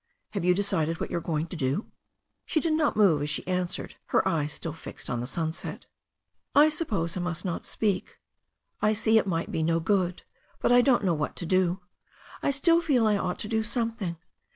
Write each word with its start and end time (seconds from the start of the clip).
"Have 0.31 0.43
you 0.43 0.55
decided 0.55 0.99
what 0.99 1.11
you 1.11 1.17
are 1.17 1.21
going 1.21 1.45
to" 1.45 1.55
do?" 1.55 1.85
She 2.47 2.59
did 2.59 2.73
not 2.73 2.97
move 2.97 3.21
as 3.21 3.29
she 3.29 3.45
answered, 3.45 3.97
her 4.07 4.27
eyes 4.27 4.51
still 4.51 4.73
fixed 4.73 5.11
on 5.11 5.19
the 5.19 5.27
sunset: 5.27 5.85
"I 6.55 6.69
suppose 6.69 7.15
I 7.15 7.19
must 7.19 7.45
not 7.45 7.67
speak— 7.67 8.17
I 8.81 8.93
sec 8.93 9.13
it 9.13 9.27
might 9.27 9.51
be 9.51 9.61
no 9.61 9.79
good— 9.79 10.23
but 10.59 10.71
I 10.71 10.81
don't 10.81 11.03
know 11.03 11.13
what 11.13 11.35
to 11.35 11.45
do. 11.45 11.81
I 12.41 12.49
still 12.49 12.81
feel 12.81 13.05
I 13.05 13.15
ought 13.17 13.37
to 13.41 13.47
do 13.47 13.61
some 13.61 13.91
thing. 13.91 14.17